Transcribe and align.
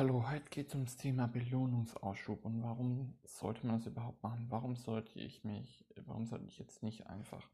hallo, 0.00 0.26
heute 0.30 0.48
geht 0.48 0.68
es 0.68 0.74
ums 0.74 0.96
Thema 0.96 1.28
Belohnungsausschub 1.28 2.46
und 2.46 2.62
warum 2.62 3.18
sollte 3.22 3.66
man 3.66 3.76
das 3.76 3.86
überhaupt 3.86 4.22
machen? 4.22 4.46
Warum 4.48 4.74
sollte 4.74 5.18
ich 5.18 5.44
mich, 5.44 5.84
warum 6.06 6.24
sollte 6.24 6.46
ich 6.46 6.58
jetzt 6.58 6.82
nicht 6.82 7.06
einfach 7.08 7.46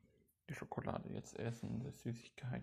die 0.49 0.55
Schokolade 0.55 1.13
jetzt 1.13 1.37
essen, 1.41 1.81
die 1.81 1.91
Süßigkeit 1.91 2.63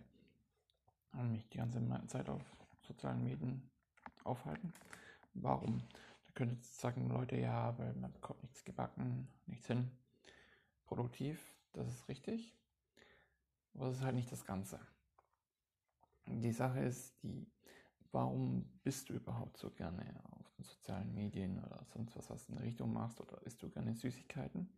und 1.11 1.33
mich 1.33 1.49
die 1.49 1.57
ganze 1.57 1.81
Zeit 2.07 2.29
auf 2.29 2.41
sozialen 2.87 3.25
Medien 3.25 3.69
aufhalten? 4.23 4.73
Warum? 5.33 5.83
Da 6.27 6.31
könnte 6.33 6.55
jetzt 6.55 6.79
sagen 6.79 7.09
Leute, 7.09 7.35
ja, 7.35 7.77
weil 7.77 7.93
man 7.95 8.13
bekommt 8.13 8.41
nichts 8.41 8.63
gebacken, 8.63 9.27
nichts 9.47 9.67
hin. 9.67 9.91
Produktiv, 10.85 11.57
das 11.73 11.89
ist 11.89 12.07
richtig, 12.07 12.55
aber 13.73 13.87
das 13.87 13.97
ist 13.97 14.03
halt 14.03 14.15
nicht 14.15 14.31
das 14.31 14.45
Ganze. 14.45 14.79
Die 16.25 16.53
Sache 16.53 16.79
ist 16.79 17.21
die, 17.21 17.45
warum 18.13 18.65
bist 18.83 19.09
du 19.09 19.13
überhaupt 19.13 19.57
so 19.57 19.69
gerne 19.71 20.23
auf 20.31 20.49
den 20.51 20.63
sozialen 20.63 21.13
Medien 21.13 21.63
oder 21.63 21.83
sonst 21.93 22.15
was, 22.15 22.29
was 22.29 22.47
in 22.47 22.55
der 22.55 22.63
Richtung 22.63 22.93
machst 22.93 23.19
oder 23.19 23.41
isst 23.43 23.61
du 23.61 23.69
gerne 23.69 23.93
Süßigkeiten? 23.93 24.69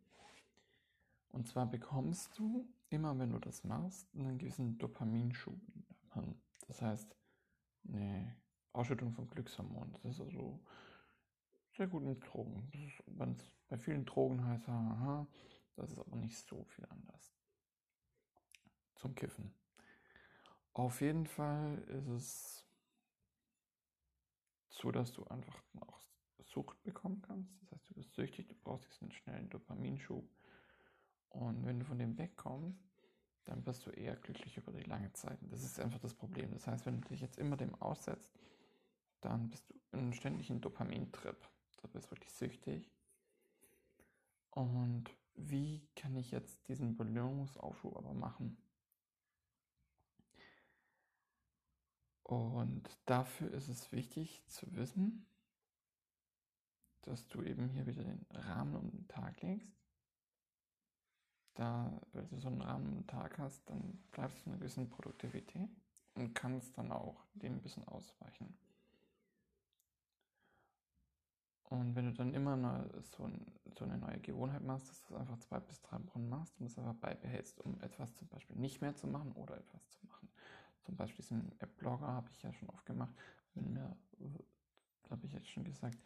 Und 1.29 1.47
zwar 1.47 1.65
bekommst 1.65 2.37
du 2.39 2.65
immer, 2.89 3.17
wenn 3.19 3.31
du 3.31 3.39
das 3.39 3.63
machst, 3.65 4.07
einen 4.15 4.37
gewissen 4.37 4.77
Dopaminschub. 4.77 5.59
Das 6.67 6.81
heißt, 6.81 7.13
eine 7.89 8.35
Ausschüttung 8.71 9.11
von 9.11 9.27
Glückshormonen. 9.27 9.91
Das 9.91 10.05
ist 10.05 10.21
also 10.21 10.59
sehr 11.75 11.87
gut 11.87 12.03
mit 12.03 12.25
Drogen. 12.25 12.71
Es 12.73 13.53
bei 13.67 13.77
vielen 13.77 14.05
Drogen 14.05 14.45
heißt, 14.45 14.67
haha, 14.67 15.27
das 15.75 15.91
ist 15.91 15.99
aber 15.99 16.15
nicht 16.15 16.37
so 16.37 16.63
viel 16.63 16.85
anders. 16.85 17.33
Zum 18.95 19.13
Kiffen. 19.13 19.53
Auf 20.73 21.01
jeden 21.01 21.25
Fall 21.25 21.79
ist 21.89 22.07
es 22.07 22.64
so 24.75 24.91
dass 24.91 25.11
du 25.13 25.23
einfach 25.25 25.61
auch 25.79 25.99
Sucht 26.43 26.81
bekommen 26.83 27.21
kannst. 27.21 27.51
Das 27.61 27.71
heißt, 27.71 27.89
du 27.89 27.93
bist 27.95 28.13
süchtig, 28.13 28.47
du 28.47 28.55
brauchst 28.55 28.91
diesen 28.91 29.11
schnellen 29.11 29.49
Dopaminschub. 29.49 30.29
Und 31.29 31.65
wenn 31.65 31.79
du 31.79 31.85
von 31.85 31.97
dem 31.97 32.17
wegkommst, 32.17 32.79
dann 33.45 33.63
bist 33.63 33.85
du 33.85 33.91
eher 33.91 34.15
glücklich 34.15 34.57
über 34.57 34.71
die 34.71 34.83
lange 34.83 35.11
Zeit. 35.13 35.37
Das 35.41 35.63
ist 35.63 35.79
einfach 35.79 35.99
das 35.99 36.13
Problem. 36.13 36.51
Das 36.51 36.67
heißt, 36.67 36.85
wenn 36.85 37.01
du 37.01 37.07
dich 37.07 37.21
jetzt 37.21 37.37
immer 37.37 37.57
dem 37.57 37.75
aussetzt, 37.75 38.33
dann 39.21 39.49
bist 39.49 39.69
du 39.69 39.73
in 39.91 39.99
einem 39.99 40.13
ständigen 40.13 40.61
Dopamintrip. 40.61 41.47
Du 41.81 41.87
bist 41.87 42.11
wirklich 42.11 42.33
süchtig. 42.33 42.91
Und 44.51 45.09
wie 45.35 45.87
kann 45.95 46.15
ich 46.15 46.31
jetzt 46.31 46.67
diesen 46.67 46.95
Belohnungsaufschub 46.95 47.97
aber 47.97 48.13
machen? 48.13 48.57
Und 52.25 52.89
dafür 53.05 53.51
ist 53.51 53.67
es 53.67 53.91
wichtig 53.91 54.43
zu 54.47 54.75
wissen, 54.75 55.27
dass 57.03 57.27
du 57.27 57.43
eben 57.43 57.69
hier 57.69 57.85
wieder 57.85 58.03
den 58.03 58.25
Rahmen 58.31 58.75
um 58.75 58.89
den 58.89 59.07
Tag 59.07 59.39
legst. 59.43 59.71
Da, 61.53 62.01
wenn 62.13 62.27
du 62.29 62.39
so 62.39 62.47
einen 62.47 62.61
Rahmen 62.61 62.87
um 62.87 62.95
den 62.95 63.07
Tag 63.07 63.37
hast, 63.37 63.69
dann 63.69 64.03
bleibst 64.11 64.39
du 64.39 64.45
in 64.45 64.53
einer 64.53 64.59
gewissen 64.59 64.89
Produktivität 64.89 65.69
und 66.15 66.33
kannst 66.33 66.75
dann 66.79 66.91
auch 66.91 67.23
dem 67.35 67.53
ein 67.53 67.61
bisschen 67.61 67.87
ausweichen. 67.87 68.57
Und 71.65 71.93
wenn 71.93 72.05
du 72.05 72.13
dann 72.13 72.33
immer 72.33 72.53
eine, 72.53 72.89
so, 73.03 73.25
ein, 73.25 73.45
so, 73.77 73.85
eine 73.85 73.99
neue 73.99 74.19
Gewohnheit 74.19 74.63
machst, 74.63 74.89
dass 74.89 75.03
du 75.03 75.13
das 75.13 75.21
einfach 75.21 75.37
zwei 75.37 75.59
bis 75.59 75.79
drei 75.83 76.03
Wochen 76.07 76.27
machst 76.27 76.59
und 76.59 76.65
es 76.65 76.77
einfach 76.79 76.95
beibehältst, 76.95 77.59
um 77.61 77.79
etwas 77.81 78.15
zum 78.15 78.27
Beispiel 78.29 78.55
nicht 78.55 78.81
mehr 78.81 78.95
zu 78.95 79.05
machen 79.05 79.31
oder 79.33 79.57
etwas 79.57 79.87
zu 79.91 79.99
machen, 80.07 80.24
zum 80.85 80.95
Beispiel 80.95 81.23
diesen 81.23 81.51
App-Blogger 81.59 82.07
habe 82.07 82.29
ich 82.29 82.41
ja 82.41 82.53
schon 82.53 82.69
oft 82.69 82.85
gemacht. 82.85 83.13
Wenn 83.53 83.73
mir, 83.73 83.97
habe 85.09 85.25
ich 85.25 85.33
jetzt 85.33 85.49
schon 85.49 85.63
gesagt. 85.63 85.97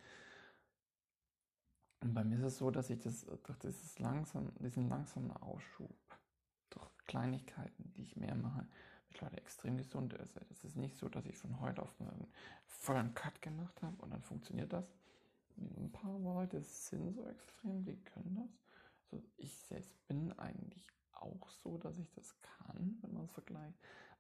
Und 2.02 2.14
bei 2.14 2.24
mir 2.24 2.38
ist 2.38 2.44
es 2.44 2.58
so, 2.58 2.72
dass 2.72 2.90
ich 2.90 3.00
das 3.00 3.26
durch 3.44 3.60
dieses 3.60 4.00
langsam, 4.00 4.52
diesen 4.60 4.88
langsamen 4.88 5.32
Ausschub, 5.32 5.94
durch 6.70 6.90
Kleinigkeiten, 7.06 7.92
die 7.94 8.04
ich 8.04 8.16
mehr 8.16 8.36
mache, 8.36 8.66
mittlerweile 9.10 9.38
extrem 9.38 9.78
gesund 9.78 10.14
esse. 10.14 10.40
Das 10.48 10.64
ist 10.64 10.78
nicht 10.78 10.96
so, 10.96 11.10
dass 11.10 11.26
ich 11.26 11.38
von 11.38 11.60
heute 11.60 11.82
auf 11.82 12.00
morgen 12.00 12.32
voll 12.66 12.96
einen 12.96 13.14
Cut 13.16 13.42
gemacht 13.42 13.82
habe 13.82 14.02
und 14.02 14.12
dann 14.12 14.22
funktioniert 14.22 14.72
das. 14.72 14.94
Ein 15.58 15.92
paar 15.92 16.18
Leute 16.20 16.62
sind 16.62 17.14
so 17.14 17.28
extrem, 17.28 17.84
die 17.84 17.98
können 17.98 18.36
das. 18.36 18.62
Also 19.12 19.26
ich 19.36 19.54
selbst 19.58 20.08
bin 20.08 20.32
eigentlich 20.40 20.88
auch 21.12 21.50
so, 21.50 21.78
dass 21.78 21.98
ich 21.98 22.10
das 22.12 22.40
kann, 22.40 22.98
wenn 23.02 23.14
man 23.14 23.26
es 23.26 23.32
vergleicht 23.32 23.78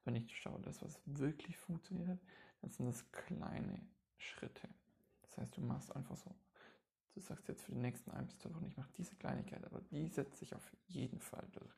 wenn 0.09 0.16
ich 0.16 0.36
schaue, 0.38 0.59
das, 0.62 0.81
was 0.81 1.00
wirklich 1.06 1.56
funktioniert, 1.58 2.20
dann 2.62 2.72
sind 2.72 2.88
das 2.88 3.12
kleine 3.12 3.80
Schritte. 4.18 4.68
Das 5.22 5.38
heißt, 5.38 5.56
du 5.56 5.62
machst 5.62 5.96
einfach 5.96 6.18
so, 6.18 6.34
du 7.14 7.20
sagst 7.20 7.47
jetzt 7.47 7.62
für 7.62 7.74
die 7.74 7.78
nächsten 7.78 8.09
ein 8.09 8.25
bis 8.25 8.40
zwei 8.40 8.53
Wochen, 8.56 8.66
ich 8.66 8.75
mache 8.75 8.90
diese 8.98 9.16
Kleinigkeit, 9.16 9.64
aber 9.64 9.81
die 9.81 10.08
setze 10.08 10.44
ich 10.44 10.56
auf 10.56 10.72
jeden 10.88 11.19
Fall 11.19 11.48
durch. 11.52 11.72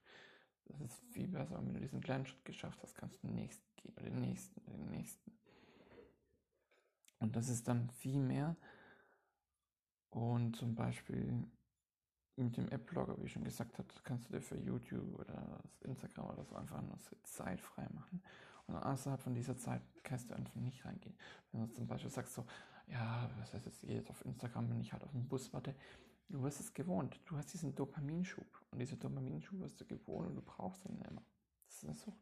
Das 0.64 0.80
ist 0.80 1.04
viel 1.12 1.28
besser, 1.28 1.58
wenn 1.62 1.74
du 1.74 1.82
diesen 1.82 2.00
kleinen 2.00 2.26
Schritt 2.26 2.46
geschafft 2.46 2.82
hast, 2.82 2.96
kannst 2.96 3.22
du 3.22 3.28
den 3.28 3.36
nächsten 3.36 3.66
gehen, 3.76 3.94
oder 3.98 4.06
den 4.06 4.22
nächsten, 4.22 4.64
den 4.72 4.90
nächsten. 4.92 5.38
Und 7.20 7.36
das 7.36 7.50
ist 7.50 7.68
dann 7.68 7.90
viel 7.90 8.22
mehr. 8.22 8.56
Und 10.10 10.56
zum 10.56 10.74
Beispiel 10.74 11.48
mit 12.44 12.58
dem 12.58 12.70
App-Blogger, 12.70 13.20
wie 13.20 13.26
ich 13.26 13.32
schon 13.32 13.44
gesagt 13.44 13.78
habe, 13.78 13.88
kannst 14.04 14.30
du 14.30 14.34
dir 14.34 14.42
für 14.42 14.58
YouTube 14.58 15.20
oder 15.20 15.60
Instagram 15.82 16.30
oder 16.30 16.44
so 16.44 16.56
einfach 16.56 16.82
nur 16.82 16.98
Zeit 17.24 17.60
frei 17.60 17.88
machen. 17.94 18.22
Und 18.68 18.76
außerhalb 18.76 19.22
von 19.22 19.34
dieser 19.34 19.58
Zeit 19.58 19.82
kannst 20.04 20.30
du 20.30 20.36
einfach 20.36 20.56
nicht 20.56 20.86
reingehen. 20.86 21.16
Wenn 21.52 21.68
du 21.68 21.74
zum 21.74 21.88
Beispiel 21.88 22.10
sagst 22.10 22.34
so, 22.34 22.46
ja, 22.88 23.30
was 23.40 23.54
heißt 23.54 23.66
jetzt, 23.66 23.84
jetzt 23.84 24.10
auf 24.10 24.24
Instagram, 24.26 24.70
wenn 24.70 24.82
ich 24.82 24.94
halt 24.94 25.04
auf 25.04 25.12
dem 25.12 25.28
Bus 25.28 25.52
warte, 25.54 25.76
du 26.30 26.42
wirst 26.44 26.60
es 26.60 26.74
gewohnt. 26.74 27.20
Du 27.26 27.38
hast 27.38 27.54
diesen 27.54 27.76
Dopaminschub. 27.76 28.48
Und 28.72 28.80
dieser 28.80 28.96
Dopaminschub 28.96 29.60
wirst 29.60 29.82
du 29.82 29.86
gewohnt 29.86 30.30
und 30.30 30.36
du 30.36 30.42
brauchst 30.42 30.86
ihn 30.86 31.02
immer. 31.02 31.24
Das 31.68 31.78
ist 31.78 31.84
eine 31.84 31.94
Sucht. 31.94 32.18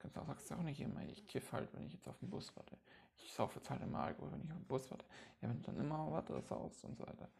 Du 0.00 0.10
sagst 0.10 0.52
auch 0.52 0.62
nicht 0.62 0.80
immer, 0.80 1.02
ich 1.04 1.26
kiff 1.26 1.50
halt, 1.52 1.72
wenn 1.72 1.86
ich 1.86 1.94
jetzt 1.94 2.06
auf 2.06 2.18
dem 2.18 2.28
Bus 2.28 2.54
warte. 2.56 2.76
Ich 3.16 3.32
saufe 3.32 3.58
jetzt 3.58 3.70
halt 3.70 3.82
immer 3.82 4.00
Alkohol, 4.00 4.32
wenn 4.32 4.42
ich 4.42 4.50
auf 4.50 4.58
dem 4.58 4.66
Bus 4.66 4.90
warte. 4.90 5.06
Ja, 5.40 5.48
wenn 5.48 5.62
du 5.62 5.62
dann 5.62 5.78
immer 5.78 6.10
wartest, 6.10 6.48
saust 6.48 6.84
und 6.84 6.98
so 6.98 7.06
weiter 7.06 7.30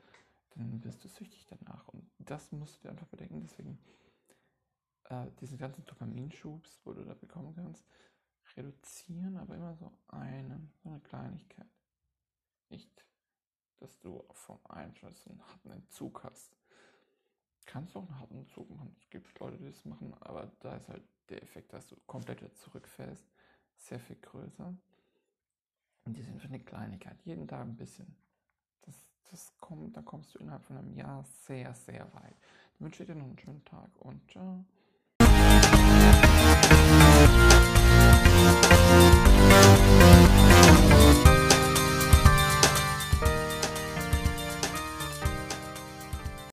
dann 0.54 0.84
wirst 0.84 1.04
du 1.04 1.08
süchtig 1.08 1.46
danach. 1.46 1.88
Und 1.88 2.10
das 2.18 2.52
musst 2.52 2.76
du 2.76 2.82
dir 2.82 2.90
einfach 2.90 3.06
bedenken. 3.08 3.40
Deswegen 3.40 3.78
äh, 5.04 5.26
diese 5.40 5.56
ganzen 5.56 5.84
Dopaminschubs, 5.84 6.80
wo 6.84 6.92
du 6.92 7.04
da 7.04 7.14
bekommen 7.14 7.54
kannst, 7.54 7.84
reduzieren, 8.56 9.36
aber 9.36 9.56
immer 9.56 9.74
so 9.74 9.92
eine, 10.08 10.68
so 10.82 10.88
eine 10.88 11.00
Kleinigkeit. 11.00 11.66
Nicht, 12.68 13.04
dass 13.78 13.98
du 13.98 14.24
vom 14.32 14.58
Einschluss 14.66 15.26
einen 15.26 15.44
harten 15.46 15.70
Entzug 15.70 16.24
hast. 16.24 16.56
Kannst 17.66 17.94
du 17.94 18.00
auch 18.00 18.08
einen 18.08 18.20
harten 18.20 18.36
Entzug 18.36 18.70
machen. 18.70 18.94
Es 19.00 19.10
gibt 19.10 19.38
Leute, 19.38 19.58
die 19.58 19.66
das 19.66 19.84
machen, 19.84 20.14
aber 20.20 20.52
da 20.60 20.76
ist 20.76 20.88
halt 20.88 21.02
der 21.28 21.42
Effekt, 21.42 21.72
dass 21.72 21.86
du 21.88 21.96
komplett 22.06 22.42
wieder 22.42 22.54
zurückfällst, 22.54 23.26
sehr 23.76 23.98
viel 23.98 24.16
größer. 24.16 24.76
Und 26.04 26.16
die 26.16 26.22
sind 26.22 26.40
für 26.40 26.48
eine 26.48 26.62
Kleinigkeit. 26.62 27.20
Jeden 27.24 27.48
Tag 27.48 27.62
ein 27.62 27.76
bisschen. 27.76 28.14
Das 28.82 29.13
das 29.30 29.52
kommt, 29.60 29.96
da 29.96 30.02
kommst 30.02 30.34
du 30.34 30.38
innerhalb 30.38 30.64
von 30.64 30.76
einem 30.76 30.94
Jahr 30.94 31.24
sehr, 31.46 31.74
sehr 31.74 32.12
weit. 32.14 32.36
Ich 32.74 32.80
wünsche 32.80 33.04
dir 33.04 33.14
noch 33.14 33.24
einen 33.24 33.38
schönen 33.38 33.64
Tag 33.64 33.90
und 33.98 34.20
ciao. 34.30 34.64